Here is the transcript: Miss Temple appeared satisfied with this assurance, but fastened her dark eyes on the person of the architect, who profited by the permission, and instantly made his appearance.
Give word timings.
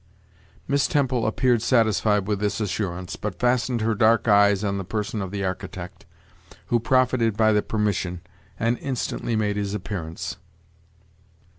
Miss 0.67 0.87
Temple 0.87 1.27
appeared 1.27 1.61
satisfied 1.61 2.25
with 2.27 2.39
this 2.39 2.59
assurance, 2.59 3.15
but 3.15 3.37
fastened 3.39 3.81
her 3.81 3.93
dark 3.93 4.27
eyes 4.27 4.63
on 4.63 4.79
the 4.79 4.83
person 4.83 5.21
of 5.21 5.29
the 5.29 5.43
architect, 5.45 6.07
who 6.69 6.79
profited 6.79 7.37
by 7.37 7.51
the 7.53 7.61
permission, 7.61 8.21
and 8.59 8.79
instantly 8.79 9.35
made 9.35 9.57
his 9.57 9.75
appearance. 9.75 10.37